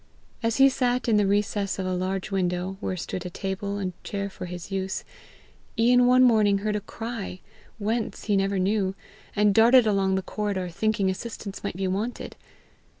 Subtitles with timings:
[0.41, 3.93] As he sat in the recess of a large window, where stood a table and
[4.03, 5.03] chair for his use,
[5.77, 7.39] Ian one morning heard a cry
[7.77, 8.95] whence, he never knew
[9.35, 12.35] and darted along the corridor, thinking assistance might be wanted.